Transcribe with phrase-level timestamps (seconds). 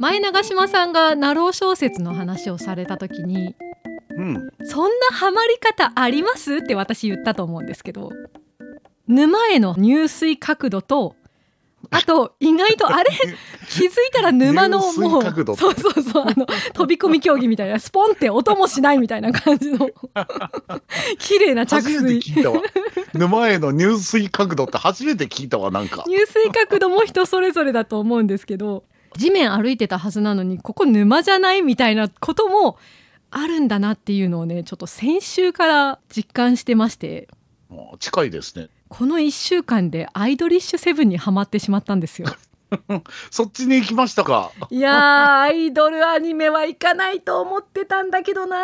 [0.00, 3.54] 前長島さんがナロー小説の話をされた時に
[4.16, 6.56] うんそんなハマり方あります？
[6.56, 8.10] って私言ったと思うんですけど
[9.06, 11.16] 沼への入水角度と
[11.90, 13.10] あと意外とあれ
[13.68, 19.88] 気づいたら沼のもうそうそうそうあの飛び込み競技みたいなスポンって音もしないみたいな感じの。
[21.18, 22.20] 綺麗な着水。
[23.12, 26.04] 沼への入水角度って初めて聞いたわなんか。
[26.06, 28.84] 入水角度も人それぞれだと思うんですけど
[29.16, 32.78] 地面歩いてたはずなのにここ沼じゃないみたいなことも
[33.30, 37.28] あるんだなっていうのをねちょっと先週から実感してまして。
[38.00, 42.28] 近いですねこの1週間でアイドリッシュセブンにはまってしまったんですよ。
[43.30, 44.50] そっちに行きましたか？
[44.68, 48.56] いやーアイドルアニメは行かないと思ってたんだけどな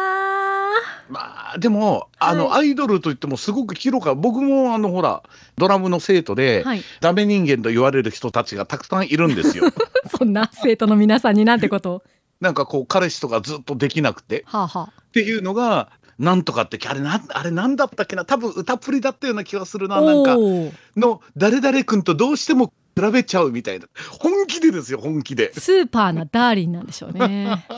[1.09, 5.23] まあでもあの、はアイドルといってもすごく広か僕もあのほら
[5.57, 6.83] ドラムの生徒で、はい。
[7.01, 9.65] ダメ人間と言われる人たちがたくさんいるんですよ。
[10.18, 11.93] そんな生徒の皆さんになんてこと？
[11.93, 12.02] を
[12.40, 14.45] なんかこう彼氏とかずっとできなくて。
[14.46, 15.02] はあはあ。
[15.02, 20.36] っていうのがなんとかってあれなんあれなんだったっけな多分歌っぷりだったような気がするななんか
[20.96, 23.86] の誰々君とどうしても比べちゃうみたいな
[24.18, 27.66] 本気でですよ本気でスーパーなダーリンなんでしょうね。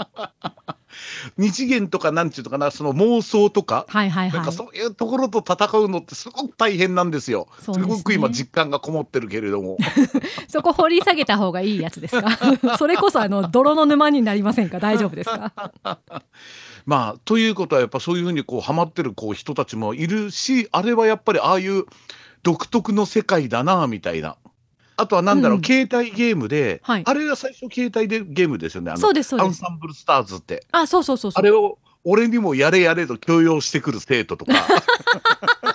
[1.37, 4.53] 二次元とかなんちゅうのかなその妄想とかはいはいはいなんか。
[4.53, 7.47] そういうところと戦うのってすごく大変なんですよ。
[7.61, 9.77] すねごく今実感がこもってるけれども。
[10.49, 12.29] そこ掘り下げた方がいいやつですか？
[12.79, 14.79] それこそあの泥の沼になりませんか？
[14.81, 15.99] 大丈夫ですか？
[16.89, 21.85] まあということはやっぱそういうふうにこうハマってるこう人たちもいるしあれはやっぱりああいう
[22.43, 24.37] 独特の世界だなみたいな。
[24.97, 25.65] あとはなんだろう、うん。
[25.65, 27.03] 携帯ゲームで、はい。
[27.05, 28.91] あれが最初携帯でゲームですよね。
[28.91, 29.59] あのそうですそうアです。
[29.59, 30.67] ンサンブルスターズって。
[30.73, 31.39] あそうそうそうそう。
[31.39, 34.55] あれを俺にもやれやれと強要してくる生徒とか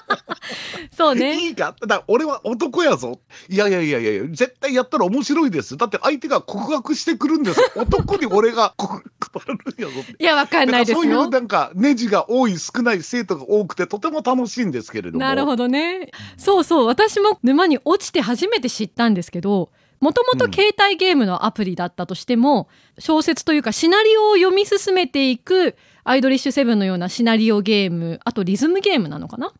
[0.95, 1.35] そうね。
[1.47, 1.75] いいか？
[1.87, 3.19] だ俺は男やぞ。
[3.49, 5.77] いやいやいやいや絶対やったら面白いです。
[5.77, 7.59] だって相手が告白してくるんです。
[7.59, 15.25] よ 男に俺が 告白るんやぞいやわかんないですだからそういうよなんかネジが多い少ない生徒が多くてとても楽しいんですけれども。
[15.25, 16.11] なるほどね。
[16.37, 16.85] そうそう。
[16.85, 22.67] 私も沼に落ちて初めて知ったんですけどもともと携帯ゲームのアプリだったとしても、
[22.99, 29.47] 小説というかシナリオを読み進めていくアイドリッシュセブンのようなシナリオゲームあとリズムゲームなのかな？
[29.47, 29.53] うん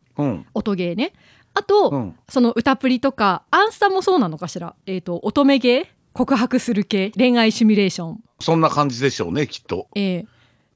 [0.54, 1.12] 音ゲーね。
[1.54, 2.16] あと、うん。
[2.28, 7.10] その歌プリとかアンスタもそうなのかしら、えー、と乙女ゲー告白する系？
[7.16, 9.88] 恋愛シミュレーション、そんな感じでしょうねきっと。
[9.94, 10.26] えー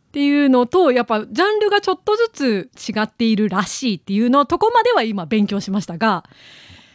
[0.09, 6.25] っていうのとやっぱジャンルがちょっとずつ違っているらしいっていうのとこまでは今勉強しましたが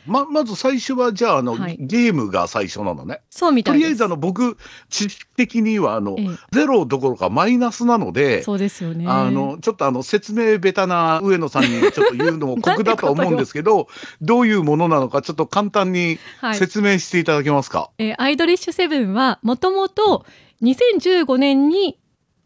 [0.06, 1.78] ままず最初はじゃああの、はい。
[1.80, 3.22] ゲームが最初なのね。
[3.30, 4.58] そうみたいとりあえずあの僕
[4.90, 6.28] 知識的にはあの、ええ。
[6.52, 9.06] ゼロどころかマイナスなのでそうですよね。
[9.08, 13.88] あのちょっとあの説明ベタな上野さんにちょっと言うのも酷 だとは思うんですけど
[14.22, 16.56] どういうものなのかちょっと簡単にはい。
[16.56, 17.90] 説明していただけますか？
[17.98, 20.26] えーアイドリッシュセブンはもともと
[20.62, 22.00] 2015年に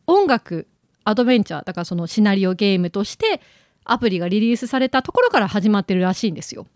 [0.06, 0.68] 音楽
[1.04, 3.42] アドベンチャーだからそのシナリオゲームとして
[3.86, 6.68] アプリがリリースされたところから始まってるらしいんですよ。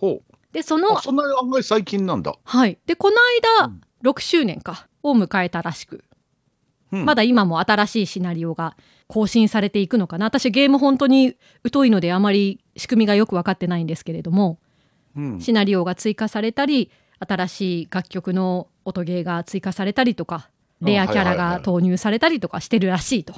[0.00, 0.22] ほ
[0.52, 2.34] でそうのあそんな案外最近なんだ。
[2.42, 2.78] はい。
[2.86, 3.16] でこの
[3.60, 3.80] 間、うん。
[4.02, 6.02] 6周年かを迎えたらしく、
[6.90, 7.04] うん。
[7.04, 8.76] まだ今も新しいシナリオが
[9.08, 10.26] 更新されていくのかな。
[10.26, 11.36] 私ゲーム本当に
[11.70, 14.58] 疎いのであまり仕組みがよく分かってないんですけれども
[15.16, 15.40] うん。
[15.40, 20.48] シナリオが追加されたり新しい楽曲の音ゲーが追加されたりとか
[20.80, 23.34] レアキャラが投入されたりとかしてるらしいと。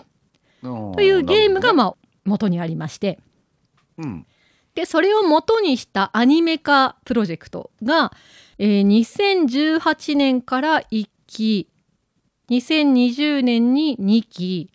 [0.63, 3.19] というゲームがまあ元にありまして。
[3.99, 4.27] うん
[4.75, 8.13] でそれを元にしたアニメ化プロジェクトが、
[8.59, 11.69] えー2018年から1期
[12.51, 14.71] 2020年に2期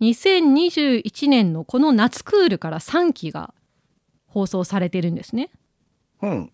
[0.00, 3.54] 2021年のこの夏クールから3期が
[4.26, 5.50] 放送されてるんですね。
[6.22, 6.52] うん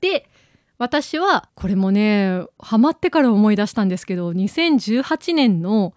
[0.00, 0.28] で
[0.76, 5.94] 私はこれもねハマってから思い出したんですけど2018年の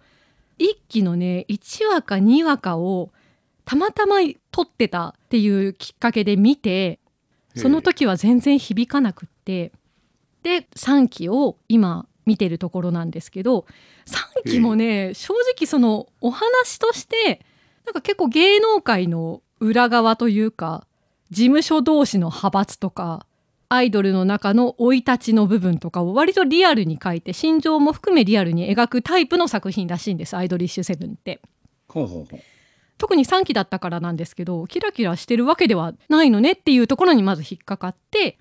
[0.58, 3.10] 1期のね1話か2話かを
[3.68, 4.16] たまたま
[4.50, 7.00] 撮ってたっていうきっかけで見て
[7.54, 9.72] その時は全然響かなくって
[10.42, 13.66] で3期を今見てるところなんですけど
[14.44, 17.44] 3期もね正直そのお話として
[17.84, 20.86] なんか結構芸能界の裏側というか
[21.28, 23.26] 事務所同士の派閥とか
[23.68, 31.42] アイドルの中の生い立ちの部分とかを割とリアルに書いて心情も含めリアルに描くタイプの作品らしいんですアイドリッシュセブンって。
[31.86, 32.40] ほうほうほう
[32.98, 38.38] 特に3期だったからなんですけどキラキラしてるわけではないのねっていうところにまず引っかかって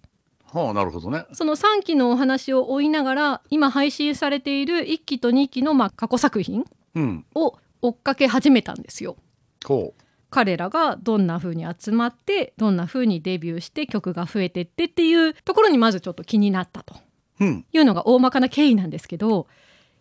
[0.51, 1.25] はあなるほどね。
[1.33, 6.65] その3期のお話を追いながら今配信されている1期と2期のまあ過去作品
[6.95, 9.17] うんを追っかけ始めたんですよ。
[9.65, 9.93] ほ
[10.29, 16.95] 彼らがどんな風に集まってどんな風にデビューして曲が増えてってっていうところにまずちょっと気になったと
[17.39, 17.45] う。
[17.45, 17.65] うん。
[17.71, 19.47] いうのが大まかな経緯なんですけど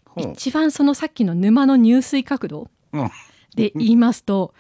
[0.07, 3.11] ほう一番そのさっきの沼の入水角度うん
[3.57, 4.55] で言いますと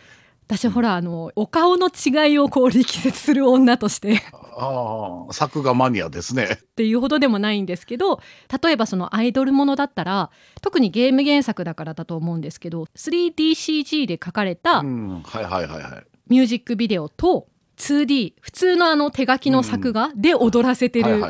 [0.46, 6.44] 私ほらあのお顔の違いをこう力説する女としてああ、作画マニアですね。
[6.44, 8.20] っていうほどでもないんですけど
[8.62, 10.30] 例えばそのアイドルものだったら
[10.62, 15.22] 特にゲーム原作だからだと思うんですけど 3DCG で描かれたうん。
[15.22, 16.06] はいはいはいはい。
[16.28, 21.22] ミュージックビデオと 2D 普通のあの手書きの作画で踊らせてる。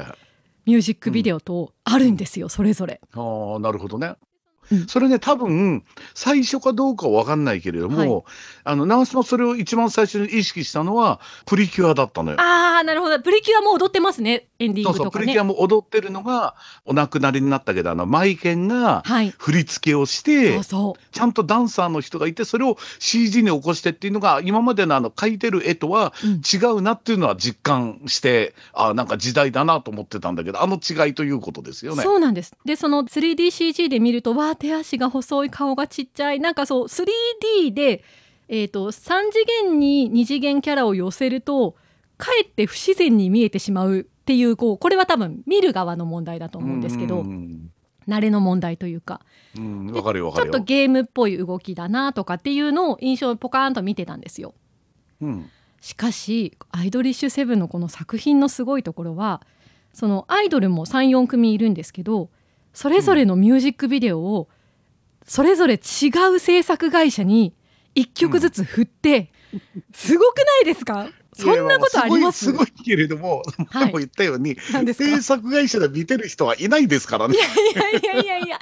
[0.66, 3.00] ミュージックビデオとあるんですよそれぞれ。
[3.14, 4.14] ああ、なるほどね。
[4.70, 4.86] うん。
[4.86, 5.84] それね、多分、
[6.14, 8.22] 最初かどうかは分かんないけれども、はい。
[8.64, 12.36] あの、長島それを一番最初に意識したのは、プリキュアだったのよ。
[12.40, 13.20] あーなるほど。
[13.20, 15.24] プリキュアも踊ってますねエンディンそうそう、グとかね。
[15.24, 16.54] プリキュアも踊ってるのが、
[16.84, 19.32] お亡くなりになったけど、あの、マイケンがはい。
[19.38, 21.14] 振り付けをして、そうそう。
[21.14, 26.40] ちゃんとダンサーの人がいて、それを CG に起こしてっていうのが、今までのあの、描いてる絵とはうん。
[26.46, 32.02] 違うなっていうのは実感して、あなんか時代だなと思ってたんだけど、あの違いということですよね。
[32.02, 32.54] そうなんです。
[32.64, 38.02] でその 3DCG で見るとわあ手足が細い顔がちっちゃいなんかそう 3D で、
[38.48, 41.76] えー、と3次元に2次元キャラを寄せると
[42.16, 47.70] かえって不自然に見えてしまうっていうこうこれは多分見る側の問題だと思うんですけど、うん
[48.08, 49.20] 慣れの問題というか
[49.58, 50.50] うん、わかるよわちょっ。
[50.50, 54.54] とゲームっぽい動きだなとかっていうのを印象をポカーンと見てたんですよ。
[55.20, 55.50] うん
[55.80, 59.42] しかしアイドリッシュセブンのこの作品のすごいところは
[59.92, 62.30] そのアイドルも34組いるんですけど
[62.76, 64.50] それぞれのミュージックビデオを
[65.26, 65.78] それぞれ違
[66.34, 67.54] う制作会社に
[67.94, 69.32] 1曲ずつ振って、
[69.94, 71.08] すごくないですか？
[71.36, 72.46] そんなことあります？
[72.46, 73.84] すごいけれども、はい。
[73.84, 74.56] 前も言ったように、
[74.94, 77.34] 制作会社で見てる人はいないですからね。
[77.36, 78.58] いやいやいやいや 違うんで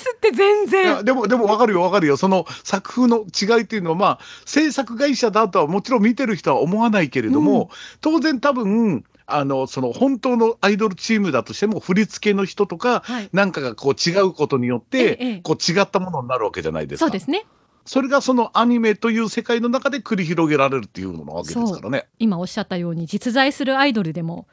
[0.00, 2.16] すって全い然やでもでもわかるよわかるよ。
[2.16, 7.68] その作風の違いっていうのはまあ制作会社だとはもちろん見てる人は思わないけれども、うん。
[8.00, 13.28] 当然多分あのその本当のアイドルチームだとしても振り付けの人とかはい。
[13.32, 17.06] なんかがこう違うことによって、こう違ったものになるわけじゃないですか。
[17.06, 17.44] そうですね
[17.88, 22.06] それがそのアニメという世界の中で繰り広げられるっていうのなわけですからね。
[22.18, 24.46] 今おっしゃったように実在するアイドルでも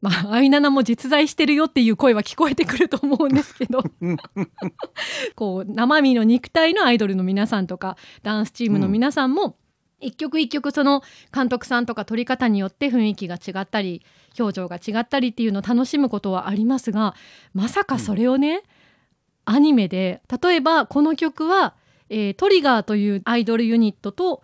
[0.00, 3.82] まあアイナナも実在してるよっていう声は聞こえてくると思うんですけど。
[5.36, 9.58] こう生身の肉体のアイドルの皆さんとかダンスチームの皆さんも、
[10.00, 11.02] 一曲一曲その
[11.34, 14.02] 監督さんとか撮り方によって雰囲気が違ったり
[14.38, 17.16] 表情が違ったりっていうのを楽しむことはありますが
[17.52, 18.62] まさかそれをね、
[19.44, 21.74] アニメで例えばこの曲は、
[22.10, 24.42] えートリガーというアイドルユニットと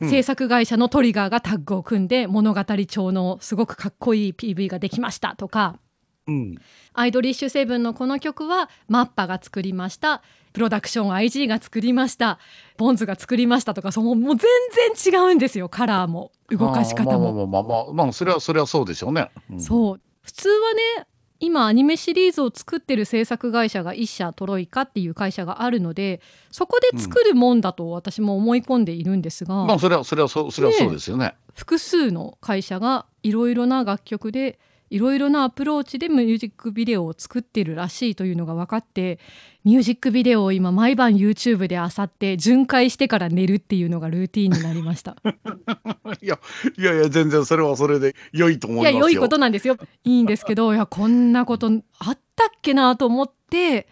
[0.00, 0.10] うん。
[0.10, 5.78] 制作会社のトリガーがタッグを組んで物語調のすごくかっこいい PV ができましたとか。
[6.26, 6.56] うん。
[6.94, 10.22] アイドリッシュセブンのこの曲はマッパが作りました。
[10.52, 12.38] プロダクション IG が作りました。
[12.76, 14.48] ボンズが作りましたとかそのもう全
[14.94, 16.32] 然違うんですよカラーも。
[16.50, 17.32] 動かし方も。
[17.32, 19.30] まあまあまあまあ、まあ、それはそれはそうでしょうね。
[19.50, 19.60] うん。
[19.60, 20.00] そう。
[20.22, 21.06] 普通はね
[21.44, 31.34] 今アニメシリーズを作ってる制作会社が一社トロイカっていう会社があるのでそこで作るもんだと私も思い込んでいるんですが、まあそれはそれはそうそれはそうですよね。
[31.54, 34.58] 複数の会社がいろいろな楽曲で
[34.90, 39.18] いろいろなアプローチでミュージックビデオを作ってるらしいというのが分かって
[39.64, 45.16] ミュージックビデオを今毎晩 YouTube で漁って巡回してから寝るっていうのがルーティンになりました。
[46.20, 46.38] いや
[46.78, 48.90] いやいや全然それはそれで良いと思いますよ。
[48.90, 53.88] いや良いことなんですよいいんですけどいやこんなことあったっけなと思って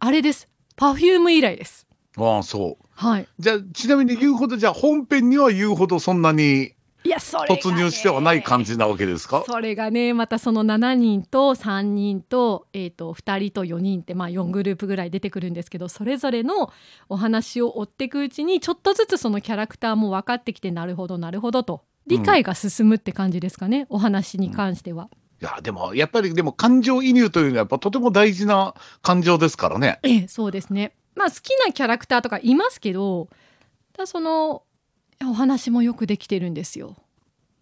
[0.00, 1.86] あれです Perfume 以来です。
[2.16, 2.86] ああそう。
[2.90, 6.72] はい、じゃあちなみに言うほどじゃあ本編には言うほどそんなに
[7.04, 9.44] いやそれ突入してはない感じなわけですか？
[9.46, 16.72] それがねまたその7人と3人と,、えー、と2人と4人って、まあ、4グループぐらい出てくるんですけどそれぞれの
[17.08, 25.08] お話を追っていくうちにちょっとずつそのキャラクターも分かってきてなるほどなるほどと理解が進むって感じですかね、お話に関しては。
[25.42, 29.98] いやでもやっぱりでも感情移入というのはやっぱとても大事な感情ですからね。
[30.02, 30.92] ええそうですね。
[31.14, 33.28] まあ好きなキャラクターとかいますけど
[33.92, 34.62] ただその
[35.22, 36.96] お話もよくできてるんですよ。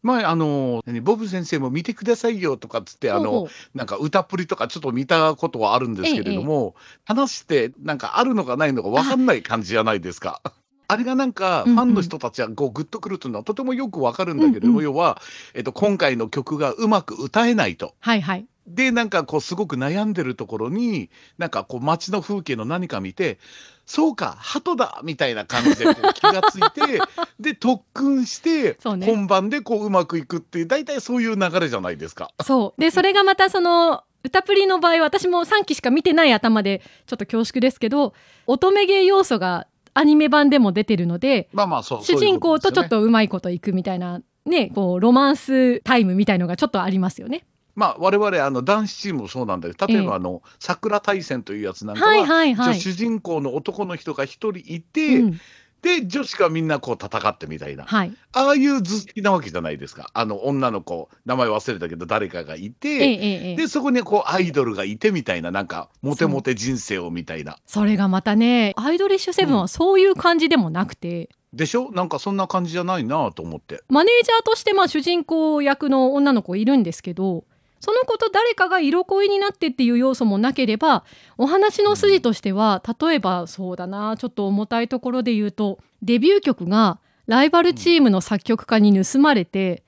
[0.02, 10.42] 前あの何ボブ先生も見てくださいよとかっつってあのなんか歌っぷりとかちょっと見たことはあるんですけれども、話してなんかあるのかないのか分かんない感じじゃないですか。
[10.86, 15.20] あれがなんかファンの人たちはこうグッとくるというのはとてもよくわかるんだけれども、要は、
[15.54, 17.94] えっと、今回の曲がうまく歌えないと。
[18.00, 18.46] はいはい。
[18.66, 23.38] でなんかこうすごく悩んでるところになんかこう街の風景の何か見て
[23.86, 27.00] そうか鳩だみたいな感じでこう気がついて
[27.38, 32.30] で特訓してそうね本番でこううまくいくっていう大体そういう流れじゃないですか。
[32.42, 38.14] そうでそれがまたその歌プリの場合私も3期しか見てない頭でちょっと恐縮ですけど
[38.46, 47.44] 乙女芸要素がアニメ版でも出てるのでまあまあそう主人公とちょっととうまいこといくみたいなねこうロマンスタイムみたいのがちょっとありますよね。
[47.74, 49.98] まあ我々あの男子チームもそうなんだけど例え。
[49.98, 52.78] ええばあの「桜大戦」というやつなんかは、はいはいはい。
[52.78, 55.40] 一応主人公の男の人が一人いて、うん。
[55.82, 57.84] で女子がみんなこう戦ってみたいな。
[57.84, 58.12] はい。
[58.32, 60.08] ああいう図式なわけじゃないですか。
[60.14, 67.58] あの女の子名前忘れたけど誰かがいて、ええでそこにこうアイドルがいてみたいななんかモテモテ人生をみたいな。
[67.66, 71.92] それがまたねアイドリッシュセブンはそういう感じでもなくて、でしょ？
[71.92, 73.82] なんかそんな感じじゃないなと思って。
[73.90, 77.44] マネージャーとしてまあ主人公役の女の子いるんですけど
[77.84, 81.04] その子と誰かが色恋になってっていう要素もなければ
[81.36, 89.82] お話の筋としては例えばそうだなちょっと重たいところで言うとデビュー曲がライバルチームの作曲家に盗まれて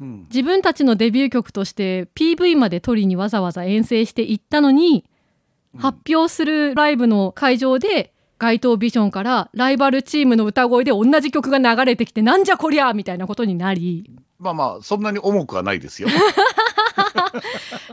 [0.00, 0.26] うん。
[0.30, 5.04] 自分たちのデビュー曲として PV まで取りにわざわざ遠征していったのに
[5.78, 14.10] 発表するライブの会場で街頭ビジョンからライバルチームの歌声で同じ曲が流れてきてなんじゃこりゃみたいなことになり。
[14.38, 16.08] まあまあそんなに重くはないですよ。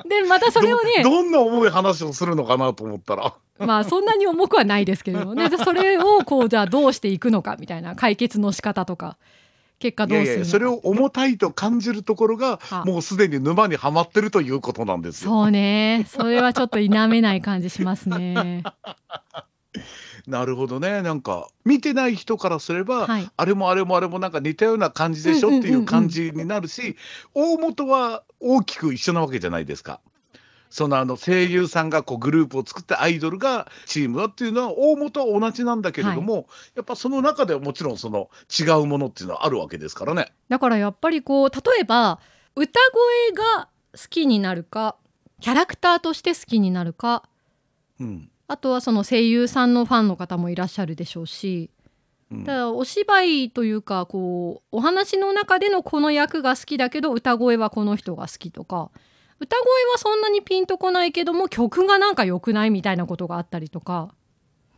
[0.08, 3.34] でまたそれをねどどんな重い話をするのかなと思ったら。
[3.60, 5.50] まあそんなに重くはないですけれどもね。
[5.52, 9.18] でそれをこうじゃあどうしていくのかみたいな解決の仕方とか
[9.80, 15.32] 結果どうするそれを重たいと感じるところがはもうすでに沼にはまってるということなんですよ。
[15.32, 16.06] そうね。
[16.08, 18.64] それはちょっと否めない感じしますね。
[20.28, 21.02] なるほどね。
[21.02, 23.30] なんか見てない人からすれば、はい。
[23.36, 26.96] あれもあれもあれもなんか似たような感じでしょっていう感じになるし、
[27.34, 30.02] 大元は大きく一緒なわけじゃないですか。
[30.70, 38.30] そのあの声優さんがこうグループを作ってアイドルがチームだっていうのは大元は同じなんだけれども、やっぱその中ではもちろんその
[38.60, 40.32] 違うものっていうのはあるわけですからね。
[40.48, 42.20] だからやっぱりこう例えば
[42.56, 44.96] 歌声が好きになるか
[45.40, 47.24] キャラクターとして好きになるか
[48.00, 51.79] うんあとはその声優さんのファンの方もいらっしゃるでしょうしうん
[52.46, 58.92] ただお芝居というかこうお話の中でのこの役が好きだけど歌声はこの人が好きとか
[59.40, 64.14] 歌声はそんなにピンとこないけども曲がなんか良くないみたいなことがあったりとか。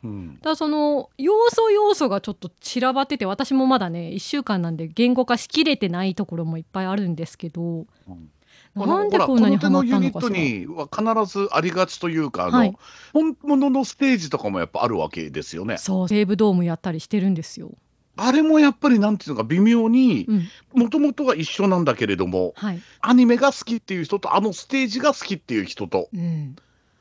[0.04, 0.36] うん。
[0.36, 7.62] だからその要素要素がちょっと散らばってて私もまだね1週間なんで言語化しきれてないところもいっぱいあるんですけど
[8.08, 8.32] うん
[8.76, 10.30] なんでこんなにハマこの手のユニット。
[10.30, 12.78] には必ずありがちというかあの、はい
[13.14, 15.78] 本物のステージとかもやっぱあるわけですよね。
[15.78, 17.72] そう西武ドームやったりしてるんですよ。
[18.16, 26.56] あれもやっぱりなんていうのか微妙にうん、もともとは一緒なんだけれどもはい、アニメが好きっていう人とあのステージが好きっていう人とうん、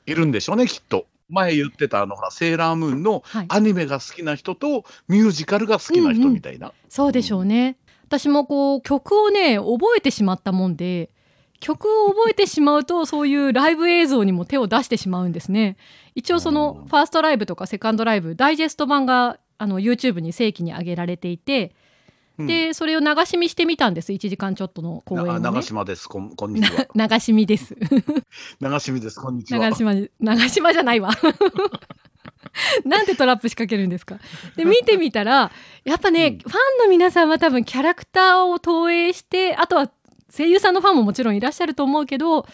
[0.06, 1.06] いるんでしょうねきっと。
[1.28, 6.72] 前言ってたあのほらセーラームーンのはい、アニメが好きな人とミュージカルが好きな人みたいな。
[6.88, 7.76] そうでしょうね。
[8.06, 11.10] 私もこう曲をね覚えてしまったもんで
[11.60, 15.76] 曲を覚えてしまうとそういうライブ映像にも手を出してしまうんですね。
[16.14, 21.74] 一応そのうんファーストライブとかセカンドライブダイジェスト版があの YouTube に正規に上げられていて、
[22.38, 25.40] うんでそれを流し見してみたんです1時間ちょっとの公演を、なね。
[25.40, 26.86] 長島ですこんこんにちは。
[26.94, 27.76] 流し見です。
[28.60, 29.60] 長島です こんにちは。
[29.60, 31.10] 長島じ長島じゃないわ
[32.84, 34.18] なんでトラップ仕掛けるんですか
[34.56, 35.50] で見てみたら
[35.84, 39.90] やっぱね、うんファンの皆さんは多分キャラクターを投影してあとは
[40.34, 42.46] 声優さんのファンももちろんいらっしゃると思うけど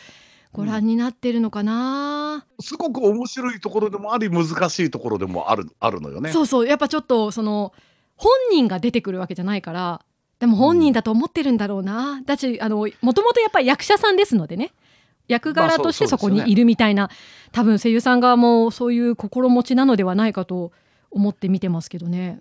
[0.52, 6.32] ご覧になってるのかな、すごく面白いところでもあり難しいところでもあるあるのよね。
[6.32, 6.66] そうそう。
[6.66, 7.74] やっぱちょっとその
[8.16, 10.00] 本人が出てくるわけじゃないから。
[10.38, 14.72] でも本人だと思ってるんだろうな、だしあのもともとやっぱり役者さんですのでね。
[15.28, 17.10] 役柄としてまあそこにいるみたいな、
[17.52, 20.72] 多分声優さん側もそういう心持ちなのではないかと
[21.10, 22.40] 思って見てますけどね。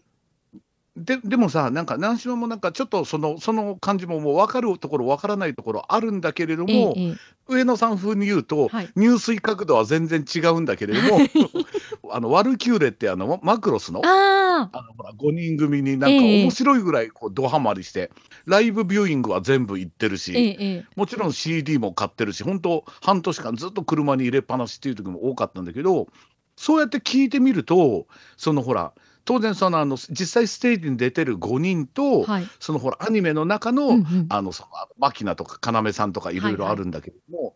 [0.97, 7.15] ででもさなんか南島もなんかちょっとそのその感じももう分かるところ分からないところあるんだけれども、ええええ。
[7.47, 8.89] 上野さん風に言うと、はい。
[8.95, 11.19] 入水角度は全然違うんだけれども
[12.11, 18.09] あのワルキューレってあのマクロスのあああのほら5人組になんかええ面白いぐらいこうドハマりして、
[18.45, 20.85] ライブビューイングは全部行ってるし、ええええ。
[20.95, 26.07] もちろん CD も買ってるし本当半年間ずっと車に入れっぱなしっていう時も多かったんだけど
[26.55, 28.93] そうやって聞いてみるとそのほら
[29.25, 32.48] 当然そのあの実際ステージに出てる5人と、はい。
[32.60, 37.55] そのほらアニメの中の、うんうんあのそのマキナとか要さんとかいろいろあるんだけども、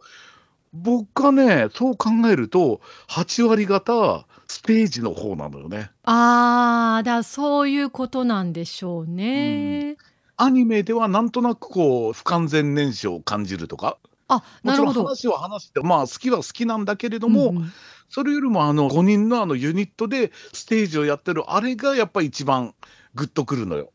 [0.73, 5.91] 僕はねそう考えると8割方ステージの方なのよね。
[6.03, 9.97] ああだそういうことなんでしょうね。
[10.37, 13.97] アニメではなんとなくこう不完全燃焼を感じるとか
[14.29, 14.93] あもちろん。
[14.93, 17.71] 話は話してまあ好きは好きなんだけれども、うんうん
[18.09, 22.73] それよりもあの5人のあのユニットでステージをやってるあれがやっぱ一番
[23.13, 23.91] グッとくるのよ。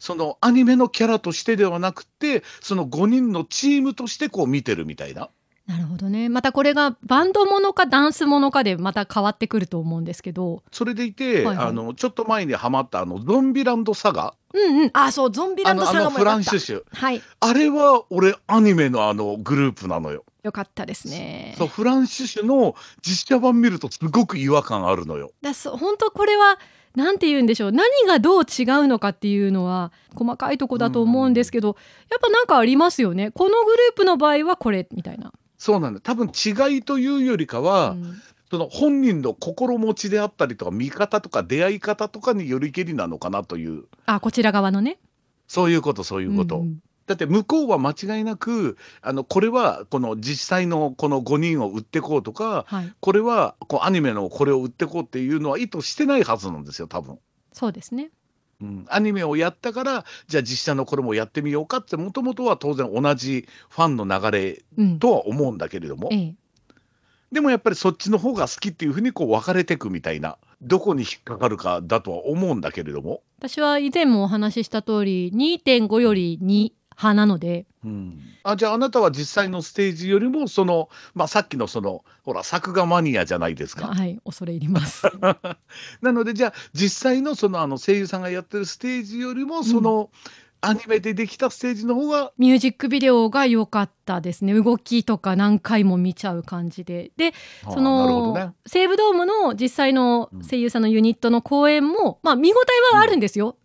[0.00, 5.30] そのアニメのキャラとしてではなくてその5人のチームとしてこう見てるみたいな。
[5.66, 6.28] なるほどね。
[6.28, 10.62] またこれがバンドものかダンスものかでまた変わってくると思うんですけど。
[10.72, 11.66] それでいて、はいはい。
[11.68, 14.34] あのちょっと前にハマったあのゾンビランドサガ。
[14.52, 14.90] うんうん。
[14.92, 16.38] あそうゾンビランドサガもよかった。
[16.38, 17.22] ンシュシュはい。
[17.40, 20.24] あれは俺アニメのあのグループなのよ。
[20.42, 21.54] よかったですね。
[21.56, 25.30] そうフランシュシュの実写版見るとすごく違和感あるのよ。
[25.40, 26.58] だそう本当これは
[26.96, 27.72] なんて言うんでしょう。
[27.72, 31.76] 何がどう違うのかっていうのは細かいとこだと思うんですけど、
[32.10, 33.30] やっぱなんかありますよね。
[33.30, 36.00] このグループの場合はこれみたいな、そうなんだ。
[36.00, 38.20] 多分違いというよりかは、うん。
[38.50, 43.84] その本人の心持ちであったりとか見方とか出会い方とかによりけりなのかなという。
[44.04, 44.98] あこちら側のね。
[45.46, 46.56] そういうことそういうこと。
[46.56, 46.82] うんうん。
[47.06, 52.92] だって向こうは間違いなくあのこれはこの実際のこの5人を売ってこうとかはい。
[52.98, 57.20] これはこうアニメのこれを売ってこうっていうのは意図してないはずなんですよ多分。
[57.52, 58.10] そうですね
[58.62, 64.98] うん、アニメをやったからじゃあ実写のこれもやってみようかってもともとは当然同じファンの流れうん。
[64.98, 66.34] とは思うんだけれどもええ。
[67.32, 77.66] でもやっぱりそっちの方が好きっていうふうにこう分かれていくみたいなどこに引っかかるかだとは思うんだけれども、私は以前もお話しした通り2.5より2派なので。
[77.84, 83.88] うん、あじゃああなたは実際のステージよりもその、まあ、さっきのそのほら作画マニアじゃないですか。
[83.88, 85.06] はい恐れ入ります。
[86.00, 90.10] なのでじゃあ実際のそのあの声優さんがやってるステージよりもその、
[90.64, 94.54] アニメでできたステージの方がミュージックビデオが良かったですね。
[94.54, 97.10] 動きとか何回も見ちゃう感じで。
[97.16, 97.34] で
[97.64, 98.52] その、ね。
[98.64, 102.56] 西武ドームの実際の声優さんのユニットの公演も、まあ見応
[102.92, 103.56] えはあるんですよ。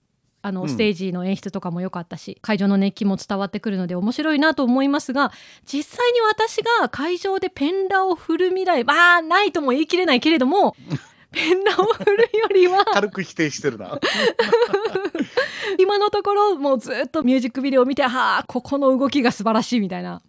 [0.42, 5.32] あのうんステージの演出とかも良かったし会場の熱気も伝わってくるので面白いなと思いますが
[5.66, 10.76] 実際に私が会場でペンラを振る未来まあないとも言い切れないけれども
[11.32, 14.00] ペンラを振るよりは軽く否定してるな。
[15.78, 20.22] 今のところもうずっとミュージックビデオを見てはあここの動きが素晴らしいみたいな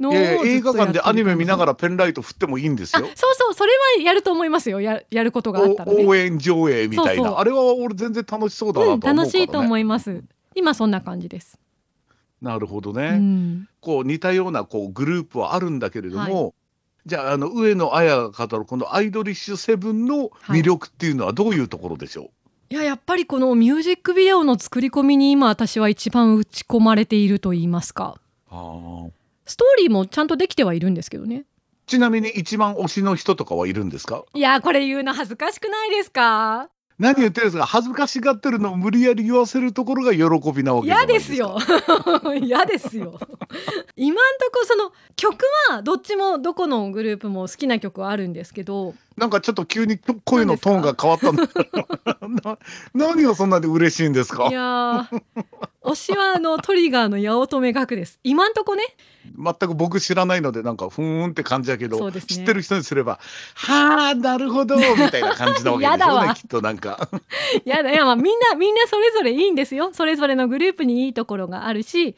[0.00, 3.06] のをいやいや映画館でアニメ見ながららペンライト振ってもいいんですあよ。
[3.06, 4.80] そうそうそれはやると思いますよ。
[4.80, 6.04] ややることがあったらね。
[6.04, 7.38] お応援上映みたいな。
[7.38, 9.18] あれは俺全然楽しそうだなとうん、思うから、ね。
[9.18, 10.22] 楽しいと思います。
[10.54, 11.58] 今そんな感じです、
[12.42, 16.54] なるほどうね、ん、こう似たようなこうグループはあるんだけれども、
[17.06, 22.30] じゃああの上野綾が語るこのアイドリッシュセブンの魅力っていうのはどういうところでしょ
[22.70, 28.20] いややっぱりこのミュージックビデオの作り込みに今私は一番打ち込まれていると言いますか。
[28.50, 29.06] う、あ
[29.48, 31.44] ストーリーもちゃんとできてはいるんですけどね。
[31.86, 34.22] ちなみに一番推しの人とかはいるんですか？
[34.34, 36.68] いやこれ言うの恥ずかしくないですか？
[36.98, 37.64] 何言ってるんですか？
[37.64, 40.20] 恥ずかしがってるのを無理やり言わせるところが喜
[40.52, 41.18] びなわけじゃな嫌いでか。
[41.18, 41.56] ですすよ
[42.42, 43.18] 嫌ですよ。
[43.96, 45.38] 今んとこその曲
[45.70, 48.94] はどっちもどこのグループも好きな曲はあるんですけど。
[49.16, 51.36] なんかちょっと急に声のトーンが変わったん
[52.94, 55.22] 何がそんなに嬉しいんですかいやー
[55.92, 58.20] 推しはあのトリガーの八乙女学です。
[58.24, 58.82] 今んとこね。
[59.36, 62.20] 全く僕知らないのでなんかふーんって感じだけど、ね。
[62.20, 63.18] 知ってる人にすれば
[63.54, 67.08] 「はあなるほど」みたいな感じなわけでしょうね きっとなんか。
[67.64, 67.92] い やだ。
[67.92, 69.90] いやまあみんなみんなそれぞれいいんですよ。
[69.92, 72.16] それぞれのグループにいいところがあるし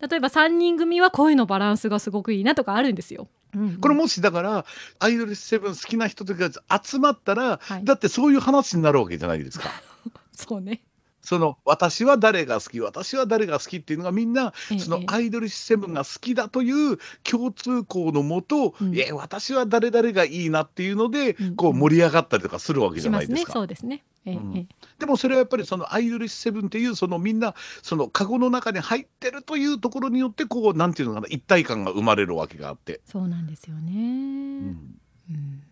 [0.00, 3.28] 例えば3人組は声のバランスがすごくいいなとかあるんですよ。
[3.54, 3.76] うん。
[3.76, 4.64] これもしだから
[4.98, 6.50] アイドルセブン好きな人とか
[6.82, 7.84] 集まったら、はい。
[7.84, 9.70] だってそういう話になるわけじゃないですか。
[10.34, 10.82] そうね
[11.22, 23.52] その私は誰が好き私は誰が好きっていうのがみんなええそのアイドルセブンが好きだという共通項のもと、うんいや私は誰々がいいなっていうので、うんこう盛り上がったりとかするわけじゃないですか。
[23.52, 24.02] そうですね。
[24.24, 33.00] ええうんええでもそれはやっぱりそのアイドルセブンっていうそのみんなそのカゴの中に入ってるというところによってこうなんていうのかな一体感が生まれるわけがあって。
[33.06, 33.92] そうなんですよね。
[33.92, 34.96] うん
[35.30, 35.62] うん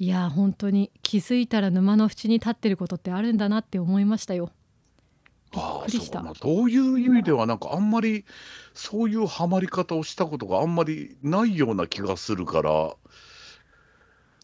[0.00, 4.52] いや本当に気づいたら沼の縁に立ってることってあるんだなって思いましたよ。
[5.52, 8.24] びっああくりしうまあそういう意味ではなんかあんまり
[8.74, 12.94] そういうハマり方をしたことがあんまりないような気がするから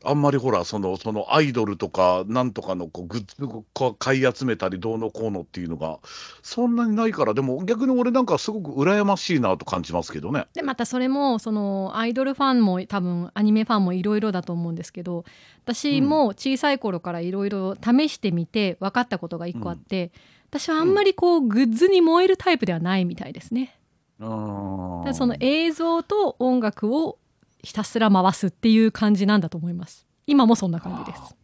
[0.06, 5.98] あんまりほらそのそのアイドルとかなんとかのこうグッズをこう買い集めたりどうのこうのっていうのが
[6.42, 10.46] そんなにないからでも逆に俺なんかすごく羨ましいなと感じますけどね。
[10.52, 15.24] でまたそれもそのアイドルファンも多分アニメファンもいろいろだと思うんですけど
[15.64, 20.12] 私も小さい頃からいろいろ試してみて分かったことが一個あって、
[20.58, 23.76] 私はあんまりこうグッズに燃えるタイプではないみたいですね。
[24.20, 27.18] うーんただその映像と音楽を
[27.62, 30.06] ひたすら回すっていう感じなんだと思います。
[30.26, 31.36] 今もそんな感じです。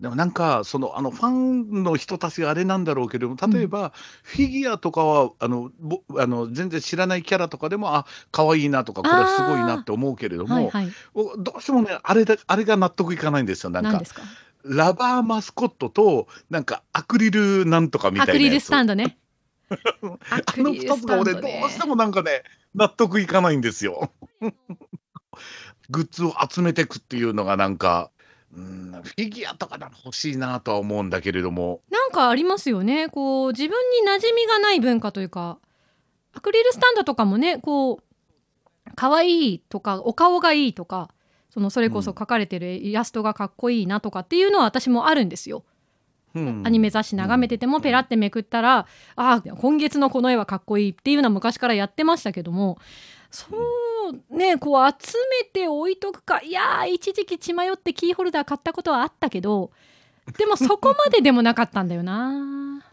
[0.00, 3.92] でもなんかそのあのファンの人たちがあれなんだろうけれども例えば、
[4.24, 10.88] フィギュアとかはあのぼあの全然知らないキャラとかでもあ可愛いなとかこれすごいなって思うけれども、はいはい。
[11.14, 14.22] おどうしてもねあれだあれが納得いかないんですよなんか何ですか？
[14.64, 19.18] ラバーマスコットとなんかアクリルなんとかみたいなアクリルスタンドね。
[19.70, 22.42] ア あの2つが俺どうしてもなんかね
[22.74, 24.10] 納得いかないんですよ。
[25.90, 28.10] グッズを集めていくっていうのがなんか、
[28.56, 31.82] うん、フィギュアとかなら欲しいなとは思うんだけれども。
[31.90, 33.08] なんかありますよね。
[33.08, 33.70] こう自分
[34.02, 35.58] に馴染みがない文化というか、
[36.32, 38.02] アクリルスタンドとかもね、こう
[38.96, 41.10] 可愛いとかお顔がいいとか、
[41.54, 45.62] そのそれこそ描かれてるイラストがかっこいいなとかっていうのは私もあるんですよ。
[46.34, 52.78] うん、アニメ雑誌眺めててもペラってめくったら、うん、あ今月のこの絵はかっこいいっていうのは昔からやってましたけども
[53.30, 53.46] そ
[54.32, 59.70] うねこう集めて置いとくかいや一時期血迷ってキーホルダー買ったことはあったけど
[60.36, 62.84] でもそこまででもなかったんだよな。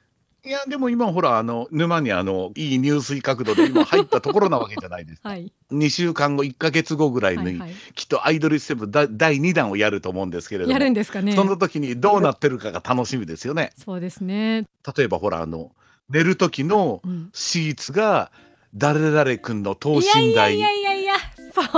[0.43, 5.29] いやでも今ほらあの沼にあのいい入水角度で今入ったところなわけじゃないですか。
[5.29, 13.71] はい、2週間後1か月後ぐらいに、はいはい、きっとアイドルセブン第2弾をやると思うんですけれどもやるんですかねその時にどうなってるかが楽しみですよね。
[13.77, 14.65] そうですね
[14.97, 15.71] 例えばほらあの
[16.09, 18.31] 寝る時のシーツが
[18.73, 20.55] 誰々君の等身大。
[20.55, 20.90] いやいやいやいやそ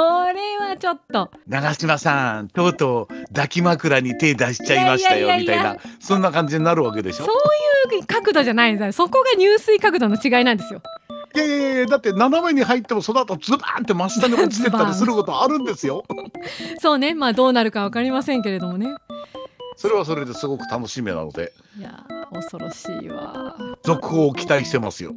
[0.02, 1.30] れはちょっと。
[1.48, 5.78] 長嶋さんとうとう抱き枕に手出しちゃいましたよみたいな。
[6.00, 7.26] そんな感じになるわけでしょ？
[7.26, 8.74] そういう角度じゃない。
[8.74, 10.82] んですそこが入水角度の違いなんですよ。
[11.36, 16.04] いやいやいやだって斜めに入ってもその後ズバーンって真下に落ちてったりすることあるんですよ。
[16.80, 17.16] そうね。
[17.16, 18.88] まあどうなるかわかりませんけれどもね。
[19.76, 21.52] それはそれですごく楽しみなので。
[21.78, 25.14] いや恐ろしいわ続報を期待してますよ